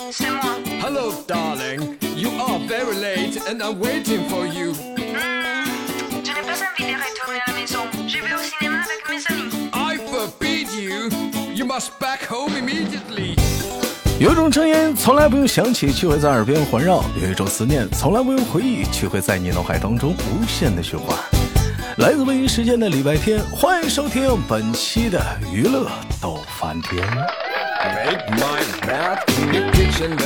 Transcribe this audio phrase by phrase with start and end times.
[0.00, 1.98] Hello, darling.
[2.16, 4.72] You are very late and I'm waiting for you.
[9.74, 11.10] i've forbid you.
[11.54, 13.38] You must back home immediately.
[14.18, 21.14] 有一种声音从来不用想起，却会在耳边环绕；有一种思念从来不用回忆，却会在你脑海当中无限的循环。
[21.98, 25.22] 来自北京时间的礼拜天，欢迎收听本期的
[25.52, 25.90] 娱乐
[26.22, 27.06] 逗翻天。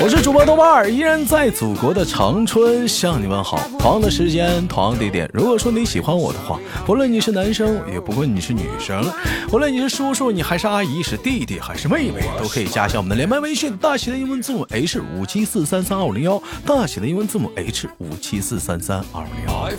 [0.01, 3.61] 我是主播豆瓣儿，依然在祖国的长春向你问好。
[3.78, 5.28] 同样的时间，同样的地点。
[5.33, 9.05] 如果说你喜欢我的话，不论你是男生，也不论你是女生，
[9.52, 19.70] 无论你是叔叔，你还是阿姨，是弟弟还是妹妹，都可以加一下我们的连麦微信，大写的英文字母 H 五七四三三二五零幺，大写的英文字母 H 五七四三三二五零幺。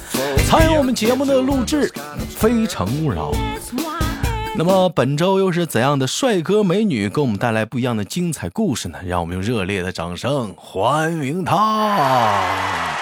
[0.48, 1.92] 参与我们节目的录制，
[2.30, 3.32] 非诚勿扰。
[4.58, 8.98] 那么本周又是怎样的帅哥美女给我们带来不一样的精彩故事呢？
[9.06, 12.96] 让我们用热烈的掌声欢迎他.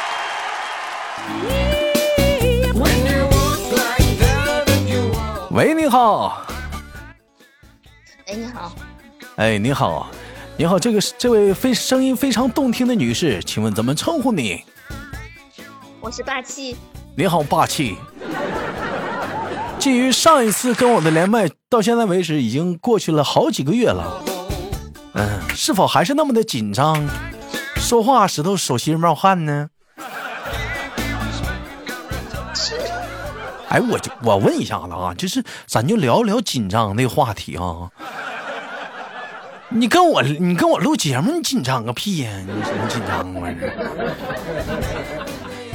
[5.52, 6.42] 喂，你好，
[8.26, 8.72] 哎，你好，
[9.36, 10.10] 哎，你好，
[10.58, 14.64] 你好，这个是这位非声音非常动听的女士，请问怎么称呼你？
[16.02, 16.76] 我是霸气。
[17.16, 17.96] 你好，霸气。
[19.84, 24.24] 基于上一次跟我的连麦，到现在为止已经过去了好几个月了，
[25.12, 27.06] 嗯，是否还是那么的紧张，
[27.76, 29.68] 说话时都手心冒汗呢？
[33.68, 37.90] 哎，我就我问一下子啊，就是咱就聊聊紧张的话题啊。
[39.68, 43.50] 你跟我你跟我录节目，你紧张个屁呀、你你紧张吗？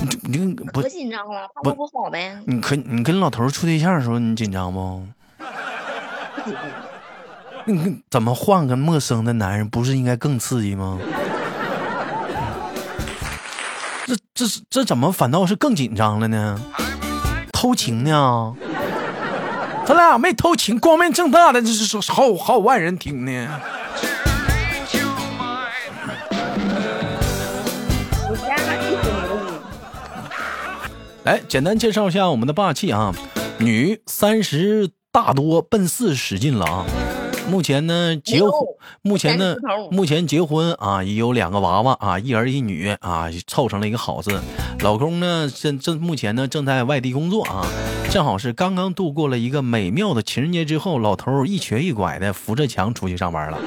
[0.00, 2.36] 你你不可紧张了，怕我不好呗。
[2.46, 5.02] 你可你跟老头处对象的时候，你紧张不？
[7.66, 10.98] 你怎么换个陌生的男人，不是应该更刺激吗？
[14.06, 16.58] 这这是这怎么反倒是更紧张了呢？
[17.52, 18.54] 偷情呢？
[19.84, 23.60] 咱俩没偷情，光明正大的，这是说好好万人听呢。
[31.28, 33.14] 来，简单介绍一下我们的霸气啊，
[33.58, 36.86] 女，三十大多，奔四使劲了啊。
[37.50, 38.50] 目前呢结婚，
[39.02, 39.54] 目前呢
[39.90, 44.40] 目前结婚啊，已有两个娃娃啊，一儿一女啊，凑成了一个好字。
[44.80, 47.66] 老公呢正正目前呢正在外地工作啊，
[48.10, 53.58] 正好是刚刚度过了一个美妙的情人节之后，老头一瘸一拐的扶着墙出去上班了。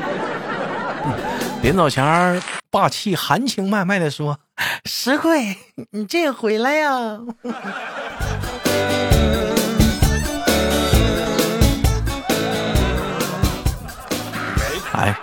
[1.61, 4.39] 临走前，霸气含情脉脉的说
[4.85, 5.57] ：“石贵，
[5.91, 7.19] 你这回来呀？”
[14.94, 15.17] 哎，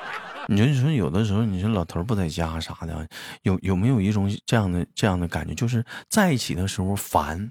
[0.49, 3.07] 你说你说有的时候，你说老头不在家啥的，
[3.43, 7.51] 有有没有一种这样的这样的感觉，就是在一起的时候烦，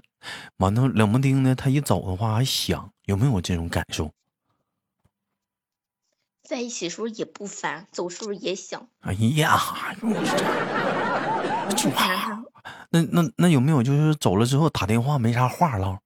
[0.58, 4.10] 完了冷不丁的他一走的话还想，有没有这种感受？
[6.48, 8.80] 在一起的时候也不烦，走时候也想。
[9.00, 9.60] 哎呀，
[11.76, 12.40] 这话啊，
[12.88, 15.98] 那那那有没有就是走了之后打电话没啥话唠？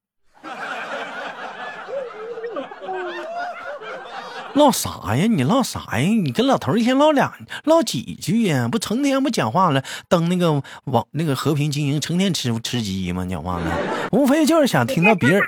[4.54, 5.28] 唠啥呀？
[5.30, 6.08] 你唠啥呀？
[6.08, 7.32] 你跟老头一天唠两
[7.62, 8.66] 唠几句呀？
[8.66, 13.24] 不成天不讲话了，登那个网那个和平精英，成天吃吃鸡吗？
[13.30, 15.40] 讲话了，无非就是想听到别人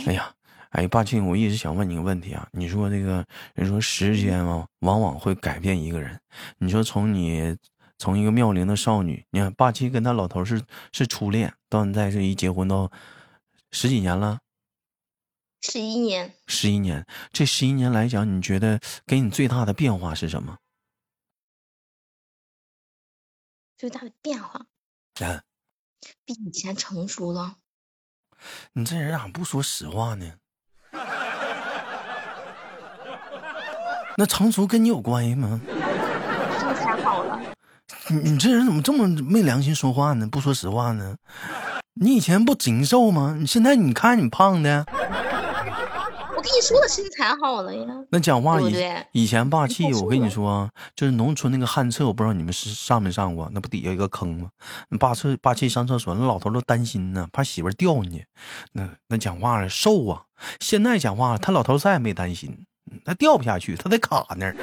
[0.06, 0.32] 哎呀，
[0.70, 2.46] 哎，霸气，我一直想问你个问题啊。
[2.52, 3.24] 你说这个
[3.54, 6.18] 人说时间啊，往往会改变一个人。
[6.58, 7.56] 你说从你
[7.98, 10.62] 从一个妙龄的少女，你看霸气跟他老头是
[10.92, 12.90] 是初恋，到现在是一结婚到
[13.70, 14.38] 十几年了，
[15.60, 17.04] 十一年，十一年。
[17.32, 20.56] 这十一年来讲，你觉得给你最大的变化是什么？
[23.78, 24.66] 最大的变化
[25.20, 25.40] 嗯，
[26.24, 27.54] 比以前成熟了。
[28.72, 30.32] 你这人咋不说实话呢？
[34.18, 35.60] 那成熟跟你有关系吗？
[36.58, 37.40] 身材好了，
[38.08, 40.26] 你你这人怎么这么没良心说话呢？
[40.26, 41.16] 不说实话呢？
[41.94, 43.36] 你以前不紧瘦吗？
[43.38, 44.84] 你现在你看你胖的，
[46.54, 47.84] 你说了，身材好了呀。
[48.10, 54.48] 那讲话以对对以前霸气，我跟你说啊，就是农村那个旱厕，我不知道你们是上没上过，那不底下一个坑吗？
[54.98, 58.26] 霸气霸气上厕所，那老头都担心呢，怕媳妇儿掉进去。
[58.72, 60.22] 那那讲话了瘦啊，
[60.60, 62.66] 现在讲话他老头再也没担心，
[63.04, 64.56] 他掉不下去，他得卡那儿。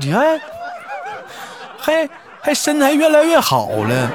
[0.00, 0.40] 你看
[1.78, 2.08] 还
[2.40, 4.10] 还身材越来越好了，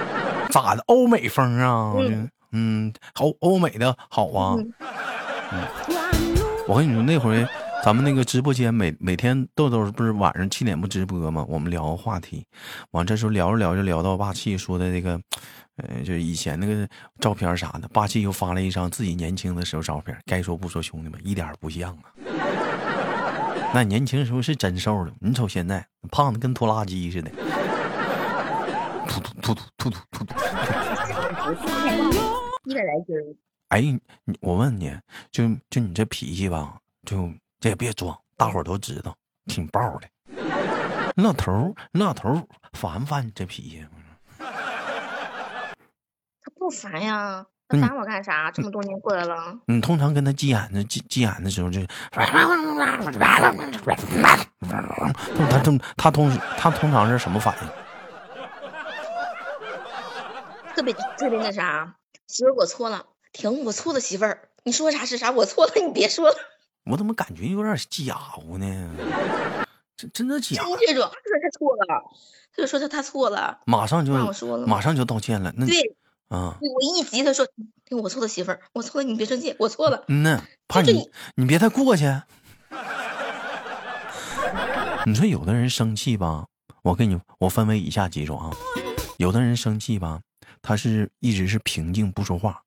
[0.52, 0.82] 咋的？
[0.88, 1.94] 欧美风啊？
[1.98, 4.56] 嗯嗯，欧欧美的好啊。
[5.52, 5.64] 嗯，
[6.68, 7.46] 我跟你说，那回
[7.84, 11.46] 咱们那个直播间每每天豆豆不是晚上七点不直播吗？
[11.48, 12.46] 我们聊个话题，
[12.92, 15.20] 完这时候聊着聊着聊到霸气说的这个，
[15.78, 16.88] 呃，就以前那个
[17.20, 20.18] 照片啥的，霸气又发了一张自己年轻的时候照片。
[20.26, 22.12] 该说不说，兄弟们一点不像啊。
[23.74, 27.30] 那年轻时候是真瘦了，你瞅现在胖的跟拖拉机似的，
[29.08, 30.36] 突突突突突突突突。
[32.66, 33.24] 一百来斤儿。
[33.70, 34.98] 哎，你我问你，
[35.32, 39.16] 就就你这脾气吧，就这也别装，大伙儿都知道，
[39.46, 40.08] 挺爆的。
[41.16, 42.42] 那老头儿，你老头儿
[42.74, 43.86] 烦不烦你这脾气？
[44.40, 44.46] 他
[46.58, 48.52] 不烦呀，他烦我干啥？
[48.52, 51.82] 这么多年过来了，你通常跟他急眼的急急眼的时候，就，
[52.12, 52.26] 他
[55.64, 57.70] 通他通他通常是什么反应？
[60.78, 61.96] 特别特别那啥，
[62.28, 66.36] 媳妇儿我错了，停，我错了，媳妇儿，你说啥是啥，我错了，你别说了。
[66.86, 68.92] 我怎么感觉有点假乎呢？
[69.98, 70.62] 真真的假？
[70.86, 72.04] 这种，他说他错了，
[72.56, 75.52] 他就说他他错了，马上就让我说了马上就道歉了。
[75.58, 75.96] 那对，
[76.28, 77.48] 啊，我一急，他说
[77.86, 80.04] 停，我错了，媳妇儿，我错了，你别生气，我错了。
[80.10, 82.06] 嗯呐，怕你你别太过去。
[85.08, 86.46] 你说有的人生气吧，
[86.84, 88.52] 我给你我分为以下几种啊，
[89.18, 90.22] 有的人生气吧，
[90.62, 92.62] 他是一直是平静不说话，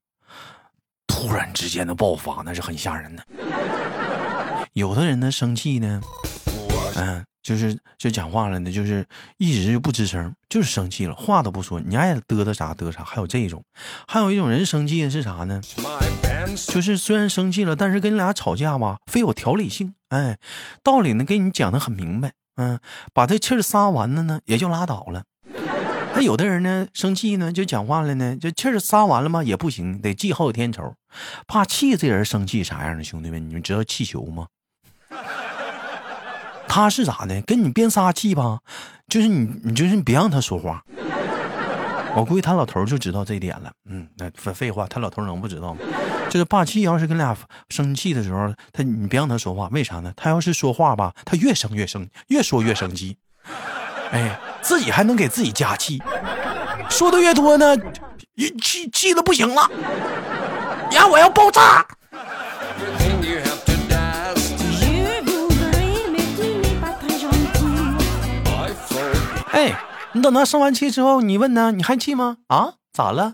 [1.07, 3.25] 突然之间的爆发那是很吓人的。
[4.73, 6.01] 有的人呢生气呢，
[6.95, 9.05] 嗯、就是就讲话了呢，就是
[9.37, 13.03] 一直就不吱声，就是生气了，话都不说，你爱嘚嘚啥嘚啥。
[13.03, 13.63] 还有这种，
[14.07, 15.61] 还有一种人生气的是啥呢？
[16.67, 20.37] 就是虽然生气了，但是跟你俩吵架吧，非有条理性，哎，
[20.83, 22.79] 道理呢给你讲的很明白，嗯，
[23.13, 25.23] 把这气儿撒完了呢，也就拉倒了。
[26.13, 29.43] 那有的人呢，生气呢就讲话了呢，就气儿撒完了吗？
[29.43, 30.93] 也不行，得记好几天仇。
[31.47, 34.47] 怕气这人生气啥样的，兄弟们，你们知道气球吗？
[36.67, 37.41] 他是咋的？
[37.41, 38.59] 跟你边撒气吧，
[39.07, 40.83] 就是你，你就是你别让他说话。
[42.13, 43.71] 我估计他老头就知道这一点了。
[43.89, 45.79] 嗯，那废废话，他老头能不知道吗？
[46.29, 47.35] 就是霸气要是跟俩
[47.69, 50.13] 生气的时候，他你别让他说话，为啥呢？
[50.15, 53.17] 他要是说话吧，他越生越生，越说越生气。
[54.11, 56.01] 哎，自己还能给自己加气，
[56.89, 57.75] 说的越多呢，
[58.61, 59.69] 气气的不行了。
[60.91, 61.85] 呀，我要爆炸。
[69.51, 69.75] 哎，
[70.13, 72.37] 你等他生完气之后，你问他，你还气吗？
[72.47, 72.73] 啊？
[72.93, 73.33] 咋了？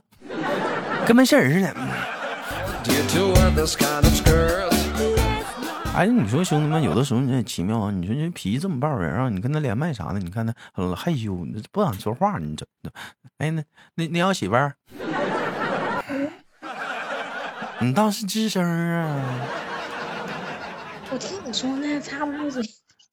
[1.06, 1.75] 跟没事人似的。
[5.97, 7.89] 哎，你说兄弟们，有的时候你也奇妙啊！
[7.89, 12.63] 你说这脾气这么爆人啊，你跟他连麦啥的，你看他呃害羞，你不想说话，你这，
[13.39, 13.63] 哎，那
[13.95, 14.75] 那那要媳妇儿，
[17.79, 19.25] 你倒是吱声啊！
[21.09, 22.61] 我听你说呢，插不住嘴。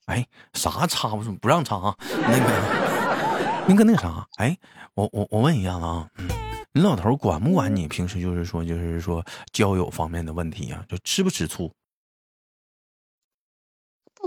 [0.04, 1.96] 哎，啥插不住，不让插啊！
[2.10, 4.54] 那个，那个那啥，哎，
[4.92, 6.28] 我我我问一下子啊，嗯，
[6.74, 11.72] 你老头管不管你平时就是说就是说交友方面的问题啊、就吃不吃醋？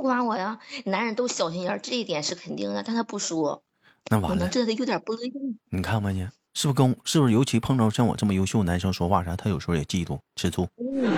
[0.08, 3.62] 不管我呀，男人都小心眼儿，这一点是肯定的，但他不说，
[4.10, 5.34] 那完了我能，知道他有点不乐意。
[5.70, 6.26] 你看吧你？
[6.54, 10.66] 是不是跟是不是尤其碰到像我这么优秀男生说话啥，他有时候也嫉妒吃醋。
[10.78, 11.14] 嗯，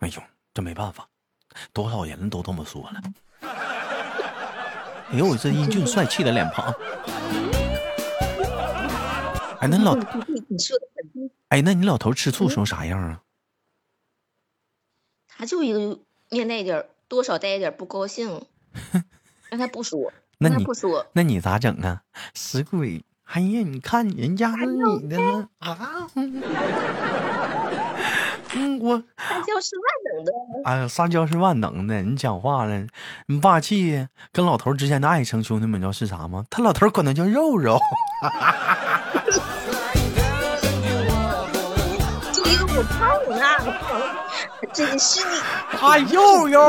[0.00, 0.20] 哎呦，
[0.52, 1.08] 这没办法，
[1.72, 3.00] 多少人都这么说了。
[5.12, 6.74] 哎呦，我这英俊帅气的脸庞。
[9.60, 9.96] 哎，那老
[11.50, 13.22] 哎，那你老头吃醋时候啥样啊？
[15.28, 16.00] 他就一个
[16.30, 18.44] 面带一点儿，多少带一点不高兴，
[19.50, 22.02] 让他不说，那你不说，那你咋整啊？
[22.34, 23.04] 死鬼！
[23.26, 26.08] 哎呀，你看人家是你的呢啊！
[28.54, 29.84] 嗯，我撒娇是万
[30.14, 30.32] 能的。
[30.64, 32.02] 哎呀，撒娇是万能的。
[32.02, 32.86] 你讲话了，
[33.26, 36.44] 你霸气跟老头之间的爱称，兄弟们知道是啥吗？
[36.48, 37.78] 他老头管他叫肉肉。
[42.32, 43.10] 就一个我胖
[43.40, 43.44] 啊，
[44.72, 46.60] 真是你，啊，肉肉。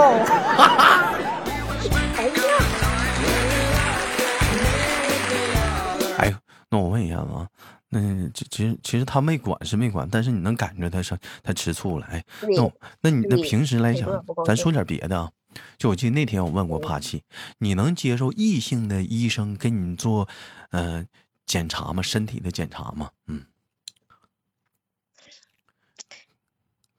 [2.17, 2.33] 哎呀，
[6.17, 6.35] 哎呦，
[6.69, 7.47] 那我问一下子啊，
[7.89, 7.99] 那
[8.33, 12.05] 其其实其实他没管是没管，但是你能感觉他是他吃醋了。
[12.11, 14.09] 哎，那我那你那平时来讲
[14.45, 15.29] 咱说点别的啊。
[15.77, 17.23] 就我记得那天我问过帕奇，
[17.59, 20.27] 你能接受异性的医生给你做
[20.71, 21.03] 呃
[21.45, 22.03] 检查吗？
[22.03, 23.09] 身体的检查吗？
[23.27, 23.41] 嗯，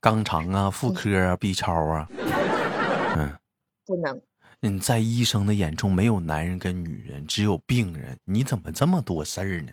[0.00, 2.08] 肛肠啊、妇科啊、B 超啊，
[3.16, 3.32] 嗯，
[3.84, 4.20] 不能，
[4.60, 8.16] 你，在医生的眼中没有男人跟女人，只有病人。
[8.24, 9.72] 你怎么这么多事儿呢？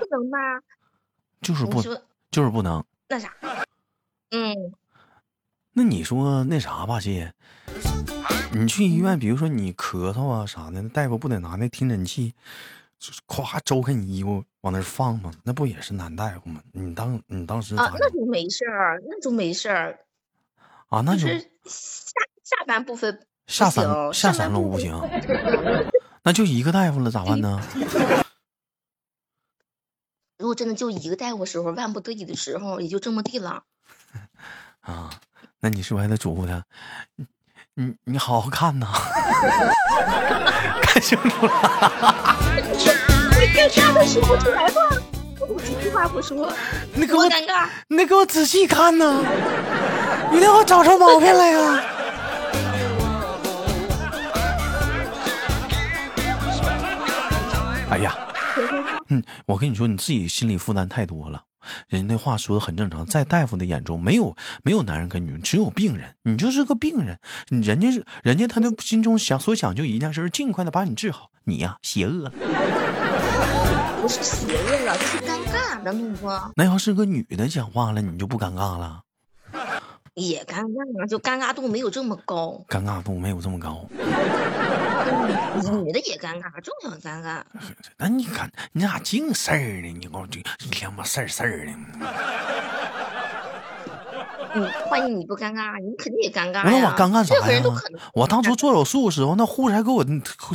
[0.00, 0.38] 不能吧？
[1.40, 1.82] 就是不，
[2.30, 2.84] 就是不能。
[3.08, 3.32] 那啥？
[4.30, 4.54] 嗯，
[5.72, 7.32] 那你说那啥吧，姐，
[8.52, 12.34] 你去医院，比如说你咳嗽啊啥的，那大夫不得拿那听诊器，就是
[13.26, 15.30] 咵周开你衣服往那儿放吗？
[15.44, 16.60] 那不也是男大夫吗？
[16.72, 19.98] 你当你当时咋啊，那就没事儿，那就没事儿，
[20.88, 21.00] 啊？
[21.02, 24.92] 那就就是下下半部分下三下三路不行，
[26.24, 27.60] 那就一个大夫了，咋办呢？
[30.38, 33.64] 如果真的就一个大夫时候，万不得已的时候，也就这么地了。
[34.80, 35.10] 啊，
[35.60, 36.64] 那你是不是还得嘱咐他？
[37.16, 37.26] 你
[37.74, 38.86] 你你好好看呐，
[40.82, 42.17] 看清楚了。
[43.58, 44.82] 你尴尬的说不出来话，
[45.40, 46.48] 我一句话不说，
[46.94, 47.66] 你给我尴尬。
[47.88, 49.20] 你得给我仔细看呐，
[50.30, 51.82] 你得给我找出毛病来呀。
[57.90, 58.16] 哎呀，
[59.08, 61.42] 嗯，我跟你说，你自己心理负担太多了。
[61.88, 66.14] 人家那话说的很正常，在大夫的眼中，没有没有男人跟女人，只有病人。
[66.22, 71.30] 你就是个病人，你人家是人家他的心中想所想就一件事儿，尽快的把你治好。
[71.42, 72.32] 你呀、邪恶了。
[74.08, 75.92] 不是邪恶了，就是尴尬的
[76.56, 79.02] 那要是个女的讲话了，你就不尴尬了？
[80.14, 82.58] 也尴尬，就尴尬度没有这么高。
[82.70, 83.86] 尴尬度没有这么高。
[83.92, 87.42] 嗯女的也尴尬，正常尴尬。
[87.98, 89.92] 那你看你咋净事儿呢？
[89.92, 91.72] 你给我这一天妈事儿事儿的。
[94.54, 96.94] 嗯，万一你不尴尬，你肯定也尴尬我说呀。
[96.96, 98.00] 我尴尬啥任何人都呀可能。？
[98.14, 100.02] 我当初做手术的时候，那护士还给我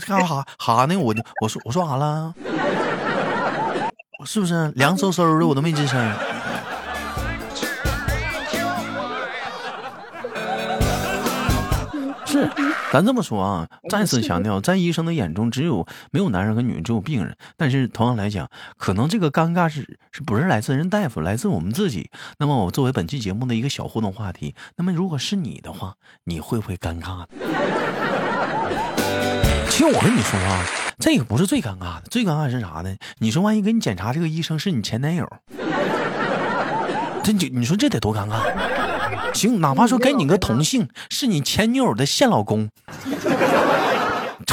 [0.08, 0.98] 干哈哈呢？
[0.98, 2.34] 我就我说我说啥了？
[4.26, 5.48] 是不是凉飕飕的？
[5.48, 6.14] 我都没吱声。
[12.26, 12.50] 是，
[12.92, 17.38] 咱这么说啊，再次强调，在医生的眼中，只有没有男人和女人，只有病人。
[17.58, 22.10] 但是同样来讲，可能这个尴尬是是不是来自人大夫，来自我们自己。
[22.40, 27.28] 那么我作为本期节目的一个小互动话题，那么如果是你的话，你会不会尴尬呢？
[29.74, 30.64] 其实我跟你说啊，
[31.00, 32.96] 这个不是最尴尬的，最尴尬是啥呢？
[33.18, 35.28] 你说万一给你检查这个医生是你前男友，
[37.24, 39.34] 这你你说这得多尴尬？
[39.34, 42.70] 行，哪怕说给你个同性，是你前女友的现老公，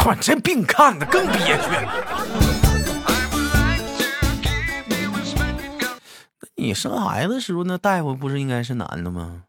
[0.06, 1.64] 哇，这病看的更憋屈。
[6.56, 9.42] 你生孩子时候，那大夫不是应该是男的吗？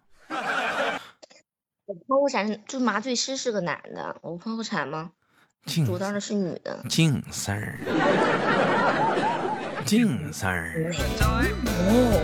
[1.86, 5.12] 我剖腹产就麻醉师是个男的，我剖腹产吗？
[5.66, 6.84] 净主当的是女的。
[6.90, 7.78] 净事儿，
[9.86, 10.92] 净事儿。
[11.88, 12.20] 哦，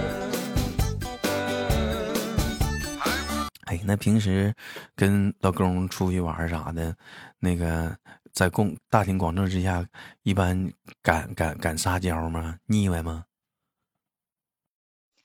[3.66, 4.54] 哎，那平时
[4.96, 6.96] 跟老公出去玩儿啥的，
[7.40, 7.96] 那个
[8.34, 9.86] 在公大庭广众之下，
[10.24, 12.58] 一般敢敢敢撒娇吗？
[12.66, 13.26] 腻歪吗？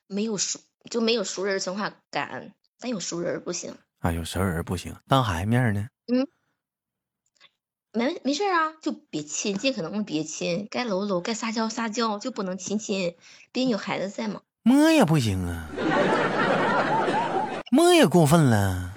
[0.06, 3.74] 没有熟就没有熟人情况敢，但有熟人不行。
[4.00, 5.88] 啊，有熟人不行，当孩子面儿呢？
[7.94, 13.14] 没没事儿啊，就别亲，尽可能别亲，该搂搂，该撒娇撒娇，就不能亲亲，
[13.52, 14.40] 毕竟有孩子在嘛。
[14.62, 15.68] 摸也不行啊，
[17.70, 18.90] 摸也过分了，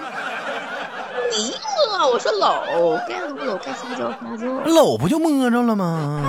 [1.37, 1.53] 你
[1.89, 4.47] 摸啊，我说搂，该搂搂，该撒娇撒娇。
[4.63, 6.23] 搂不就摸着了吗？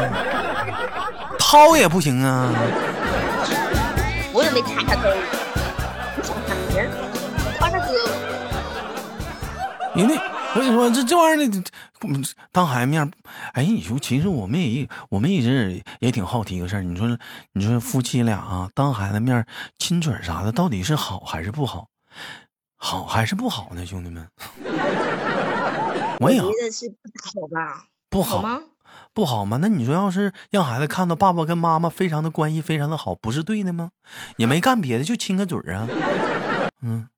[1.38, 2.52] 掏也不行啊，
[4.32, 5.16] 我也没插他兜儿，
[6.16, 6.90] 你想啥呢？
[7.60, 8.10] 抓他胳膊。
[9.94, 10.20] 人家
[10.54, 11.62] 我跟你说，这这玩意儿
[12.52, 13.10] 当孩子面，
[13.52, 17.18] 哎，你说其实我们也一我们一直也挺好奇一个事儿，你说
[17.52, 19.46] 你说夫妻俩啊，当孩子面
[19.78, 21.88] 亲嘴啥的，到底是好还是不好？
[22.76, 24.28] 好还是不好呢，兄弟们？
[26.20, 26.96] 我也觉得是不
[27.40, 27.86] 好吧？
[28.10, 28.62] 不好好吗？
[29.12, 29.58] 不好吗？
[29.60, 33.90] 那你说要是让孩子看到爸爸跟妈妈非常的关系非常的好，不是对的吗？
[34.36, 35.88] 也没干别的，就亲个嘴啊。
[36.82, 37.08] 嗯，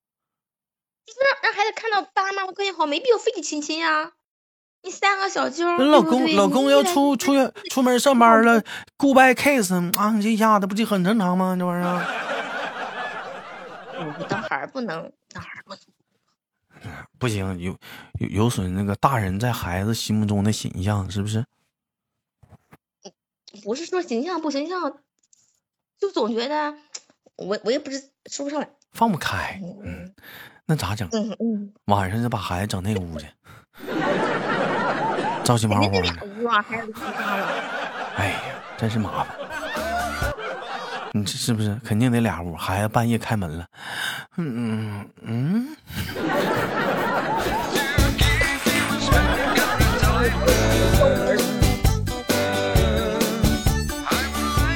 [1.04, 4.12] 就是让让孩子看到爸妈妈关系好，没必要非得亲亲呀。
[4.82, 8.62] 你三个小舅老公老公要出出远出门上班了
[8.96, 11.56] ，goodbye kiss 啊，你这一下子不就很正常吗？
[11.58, 12.06] 这玩意儿。
[14.00, 15.80] 嗯当孩儿不能，当孩儿不能。
[17.18, 17.76] 不行，有
[18.20, 21.44] 有有损那个大人在孩子心目中的形象，是不是？
[23.64, 25.00] 不是说形象不形象，
[25.98, 26.76] 就总觉得
[27.34, 28.70] 我我也不是说不上来。
[28.92, 30.14] 放不开，嗯
[30.66, 31.08] 那咋整？
[31.12, 33.26] 嗯嗯，晚上就把孩子整那屋去，
[35.48, 36.08] 着急忙慌的。
[38.16, 38.38] 哎呀，
[38.76, 39.28] 真是麻烦。
[41.12, 42.54] 你这是不是肯定得俩屋？
[42.54, 43.64] 孩子半夜开门了，
[44.36, 45.74] 嗯嗯。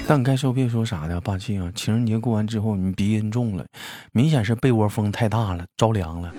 [0.08, 1.70] 但该说别说啥的，霸气啊！
[1.74, 3.66] 情人节过完之后，你鼻音重了，
[4.12, 6.32] 明显是被窝风太大了，着凉了。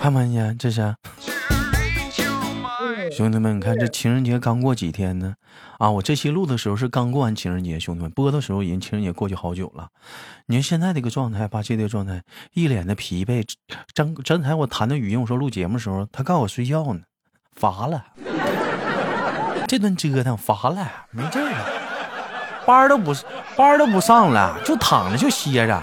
[0.00, 0.94] 看看见，这是。
[3.10, 5.34] 兄弟们，你看这情人节刚过几天呢？
[5.78, 9.88] 啊，我这期录的时候是刚过完情人节，兄弟们播的时候已经情人节过去好久了。
[10.46, 12.22] 你看现在这个状态，八戒这个状态，
[12.52, 13.44] 一脸的疲惫。
[13.94, 17.00] 张刚才我谈的语音，我说录节目的时候，他告诉我睡觉呢，
[17.54, 18.04] 乏了。
[19.66, 21.66] 这顿折腾乏了，没劲儿了，
[22.66, 23.14] 班都不
[23.56, 25.80] 班都不上了，就躺着就歇着。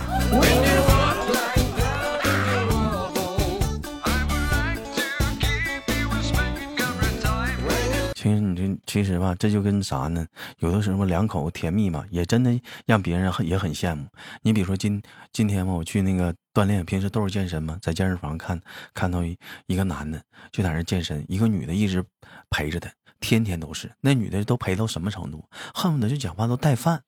[8.95, 10.25] 其实吧，这就跟啥呢？
[10.59, 14.07] 有的时候两口甜蜜嘛，也真的让别人很也很羡慕。
[14.41, 18.57] 你比如说今今天嘛，我去那个锻炼，平时都是健身嘛，在健身房看
[18.93, 19.37] 看到一
[19.67, 22.01] 一个男的就在那健身，一个女的一直
[22.49, 23.91] 陪着他，天天都是。
[23.99, 25.43] 那女的都陪到什么程度？
[25.73, 27.01] 恨不得就讲话都带饭。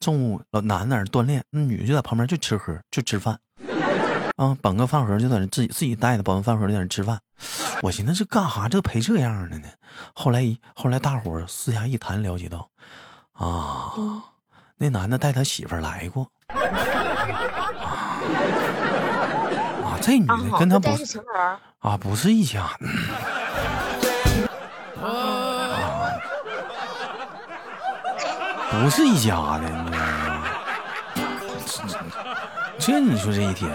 [0.00, 3.38] 中午老男的在那锻炼，那女的就在旁边就吃喝就吃饭。
[4.40, 7.20] 啊，绑个饭盒就在那自己自己带的，绑个饭盒就在那吃饭。
[7.82, 8.70] 我寻思这干哈？
[8.70, 9.68] 这陪这样的呢？
[10.14, 12.70] 后来一后来大伙儿私下一谈，了解到，
[13.34, 13.92] 啊，
[14.78, 16.26] 那男的带他媳妇儿来过。
[19.84, 20.88] 啊，这女的跟他不
[21.80, 22.86] 啊，不是一家的。
[28.70, 30.42] 不是一家的，你知道吗？
[32.78, 33.70] 这这你说这一天，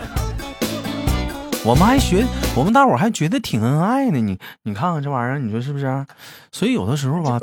[1.66, 2.24] 我们还学，
[2.56, 4.20] 我们大伙还觉得挺恩爱呢。
[4.22, 6.06] 你你看看这玩意儿，你说是不是？
[6.52, 7.42] 所以有的时候吧，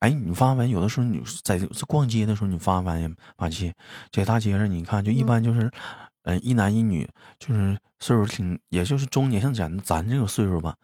[0.00, 3.70] 哎，你发现有的时候你在逛街的时候，你发没发现马七
[4.10, 5.70] 在大街上，你看就一般就是，
[6.22, 7.06] 嗯、一男一女，
[7.38, 10.74] 就是岁数挺，也就是中年，像咱咱这个岁数吧，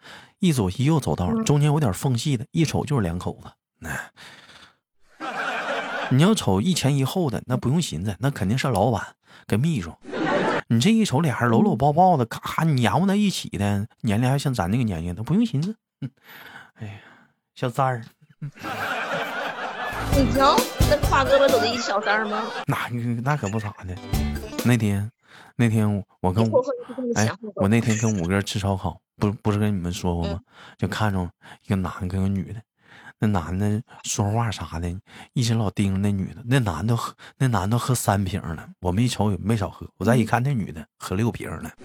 [0.41, 3.49] 一左一右走道，中间有点缝隙的，一瞅就是两口子。
[3.89, 4.11] 哎
[6.13, 9.01] 你要瞅一前一后的，那不用寻思，那肯定是老板
[9.47, 9.95] 跟秘书。
[10.73, 15.75] 你这一瞅俩人搂搂抱抱的，咔黏糊在一起的，年龄还像咱那个年龄都，不用寻思。
[16.01, 16.09] 嗯
[16.79, 16.93] 哎呀，
[17.57, 18.05] 小三儿，
[18.41, 20.57] 你瞧，
[20.89, 22.45] 那挎胳膊走的一小三儿吗？
[22.69, 22.89] 那
[23.23, 23.97] 那可不咋的。
[24.65, 25.11] 那天，
[25.57, 26.65] 那天我跟我
[27.17, 30.41] 哎想，我那天跟五哥吃烧烤，不不是跟你们说过吗？
[30.41, 30.45] 嗯
[30.79, 31.29] 就看着
[31.67, 32.63] 一个男的跟个女的，
[33.21, 34.91] 那男的说话啥的，
[35.35, 36.43] 一直老盯着那女的。
[36.47, 39.87] 那男的喝，那男的喝三瓶了，我们一瞅也没少喝。
[39.99, 41.71] 我再一看，那女的喝六瓶了。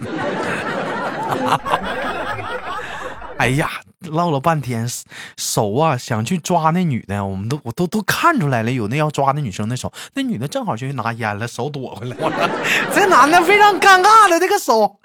[3.38, 3.68] 哎呀，
[4.00, 4.88] 唠了半天，
[5.36, 12.50] 手啊想去抓那女的，我们都我都都看出来了，有那要抓那女生的手，那女的正好就去拿烟了，手躲回来了。
[12.94, 14.98] 这男的非常尴尬的这个手，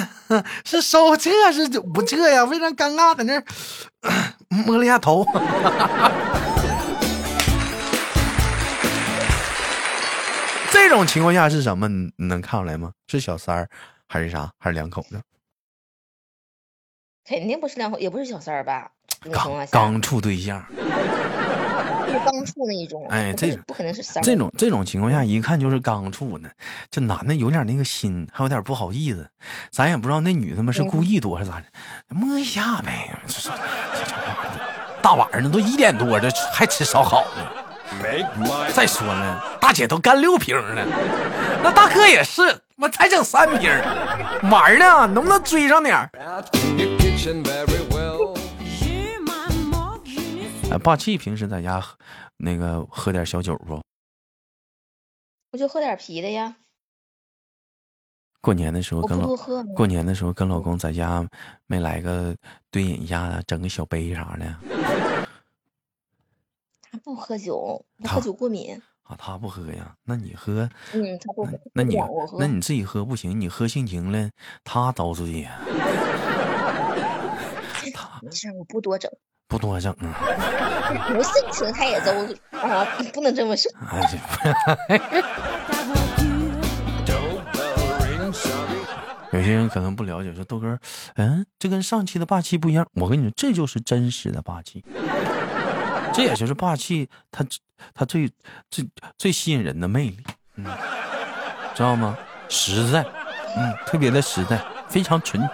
[0.64, 2.46] 是收这是不这呀？
[2.46, 3.44] 非常尴尬，在那儿
[4.48, 5.26] 摸了一下头。
[10.72, 11.88] 这种情况下是什么？
[11.88, 12.92] 你你能看出来吗？
[13.08, 13.68] 是小三儿
[14.06, 14.50] 还是啥？
[14.58, 15.20] 还是两口子？
[17.24, 18.90] 肯定不是两口，也不是小三儿吧？
[19.32, 20.64] 刚，刚处对象。
[22.16, 24.22] 就是刚处那一种，哎这种不可能是三。
[24.22, 26.48] 这种这种情况下，一看就是刚处呢。
[26.90, 29.28] 这男的有点那个心，还有点不好意思，
[29.70, 31.64] 咱也不知道那女的们是故意多还是咋的，
[32.08, 33.10] 摸一下呗。
[35.02, 37.44] 大晚上的都一点多了，还吃烧烤呢。
[38.72, 40.86] 再说了，大姐都干六瓶了，
[41.62, 42.42] 那大哥也是，
[42.76, 43.70] 我才整三瓶，
[44.50, 46.08] 玩呢，能不能追上点
[50.70, 51.96] 哎，霸气平时在家喝
[52.36, 53.80] 那个喝点小酒不？
[55.52, 56.56] 我就喝点啤的呀，
[58.40, 59.28] 过年的时候跟老？
[59.74, 61.26] 过年的时候跟老公在家
[61.66, 62.36] 没来个
[62.70, 64.56] 对饮一下子，整个小杯啥的
[66.90, 68.74] 他不喝酒，他他喝酒过敏。
[69.04, 69.16] 啊？
[69.16, 69.96] 他不喝呀？
[70.02, 71.52] 那你喝，嗯，他不喝。
[71.72, 71.96] 那你
[72.38, 74.30] 那你自己喝不行，你喝性情了，
[74.64, 75.60] 他遭罪呀，
[78.20, 79.08] 没事，我不多整。
[79.48, 80.14] 不多挣啊！
[81.08, 83.70] 不是情他也遭罪啊，不能这么说。
[89.32, 90.78] 有些人可能不了解，说豆哥，
[91.16, 92.86] 嗯，这跟上期的霸气不一样。
[92.94, 94.82] 我跟你说，这就是真实的霸气，
[96.14, 97.44] 这也就是霸气他
[97.92, 98.30] 他最
[98.70, 100.18] 最最吸引人的魅力，
[100.56, 100.64] 嗯，
[101.74, 102.16] 知道吗？
[102.48, 103.04] 实在，
[103.56, 105.46] 嗯，特别的实在，非常纯，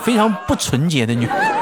[0.00, 1.61] 非常不纯洁的女人。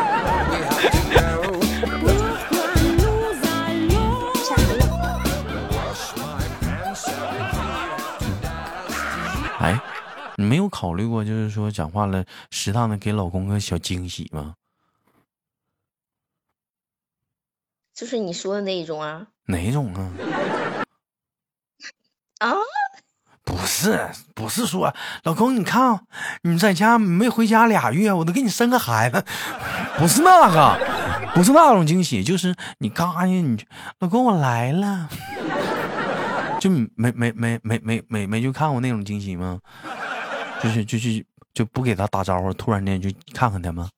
[10.41, 14.55] 你没有考虑过，就是说讲话了，适当的给老公个小惊喜吗？
[17.95, 20.11] 就是你说的那一种啊哪种啊？
[22.41, 22.55] 啊！
[23.45, 26.07] 不是，不是说老公，你看
[26.45, 29.23] 你在家没回家俩月，我都给你生个孩子，
[29.99, 30.79] 不是那个，
[31.35, 33.63] 不是那种惊喜，就是你嘎呀，你
[33.99, 35.07] 老公我来了，
[36.59, 39.61] 就没没没没没没没就看过那种惊喜吗？
[40.63, 43.89] 就是就是就不给他打招呼，突然间就看看他吗？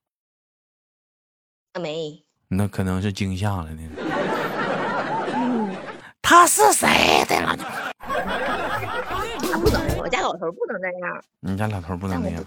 [1.72, 3.82] 啊没，那可能是惊吓了呢。
[6.20, 7.56] 他是谁的了？
[7.98, 12.44] 他不能，我家老头不能那样，你家老头不能那样，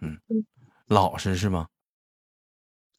[0.00, 0.18] 嗯，
[0.86, 1.68] 老实是吧？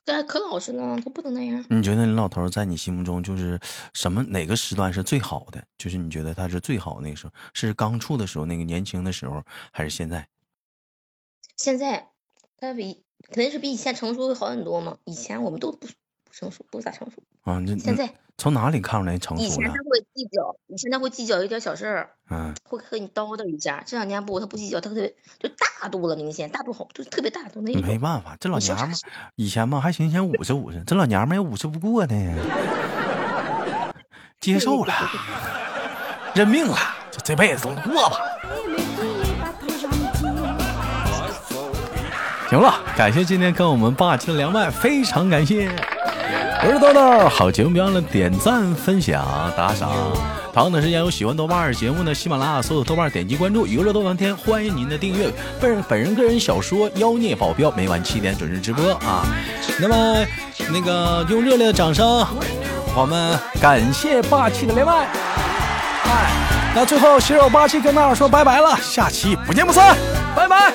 [0.05, 1.63] 对，可老实了，他不能那样。
[1.69, 3.59] 你觉得你老头在你心目中就是
[3.93, 5.63] 什么哪个时段是最好的？
[5.77, 10.27] 就是你觉得他是最好那个时候，是刚处的时候，那个年轻的时候，还是现在？
[11.57, 12.09] 现在
[12.57, 14.97] 他比肯定是比以前成熟会好很多嘛。
[15.05, 17.21] 以前我们都不不成熟，不咋成熟。
[17.41, 19.73] 啊，这现在从哪里看出来成熟了以前他？
[19.73, 23.83] 会计较，以前他会计较一点小事儿，嗯，会和你叨叨一下。
[23.85, 27.81] 这两年不，他不计较，他特别就大度了，明显大度好，就是特别大度那种。
[27.81, 28.95] 没办法，这老娘们儿
[29.35, 32.35] 以前嘛还行，前五十五十，这老娘们儿也五十不过呢，
[34.39, 34.93] 接受了，
[36.35, 36.77] 认命了，
[37.11, 38.17] 就这辈子都过吧。
[42.49, 45.69] 行了，感谢今天跟我们霸气的连麦，非常感谢。
[46.63, 49.23] 我是豆豆，好节目别忘了点赞、分享、
[49.55, 49.91] 打赏。
[50.51, 55.31] 同样的时间，有喜欢豆瓣儿节目呢，喜马拉雅搜索豆瓣儿，点击关注，娱乐豆瓣天，欢迎您的订阅。
[55.61, 59.23] 本人本人个人小说《妖孽保镖》每晚七点准时直播啊。
[59.79, 60.25] 那么，
[60.71, 62.25] 那个用热烈的掌声，
[62.95, 64.91] 我们感谢霸气的连麦。
[66.05, 66.31] 哎，
[66.73, 69.95] 那最后，携手霸气跟大伙说拜拜了，下期不见不散，
[70.35, 70.73] 拜拜。